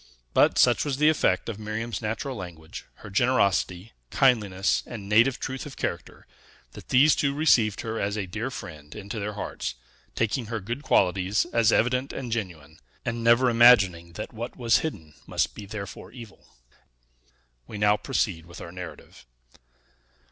But 0.33 0.57
such 0.57 0.83
was 0.83 0.97
the 0.97 1.09
effect 1.09 1.47
of 1.47 1.59
Miriam's 1.59 2.01
natural 2.01 2.35
language, 2.35 2.87
her 3.05 3.11
generosity, 3.11 3.91
kindliness, 4.09 4.81
and 4.87 5.07
native 5.07 5.39
truth 5.39 5.67
of 5.67 5.77
character, 5.77 6.25
that 6.71 6.89
these 6.89 7.15
two 7.15 7.35
received 7.35 7.81
her 7.81 7.99
as 7.99 8.17
a 8.17 8.25
dear 8.25 8.49
friend 8.49 8.95
into 8.95 9.19
their 9.19 9.33
hearts, 9.33 9.75
taking 10.15 10.47
her 10.47 10.59
good 10.59 10.81
qualities 10.81 11.45
as 11.53 11.71
evident 11.71 12.11
and 12.13 12.31
genuine, 12.31 12.79
and 13.05 13.23
never 13.23 13.47
imagining 13.47 14.13
that 14.13 14.33
what 14.33 14.57
was 14.57 14.79
hidden 14.79 15.13
must 15.27 15.53
be 15.53 15.67
therefore 15.67 16.11
evil. 16.11 16.47
We 17.67 17.77
now 17.77 17.95
proceed 17.95 18.47
with 18.47 18.59
our 18.59 18.71
narrative. 18.71 19.27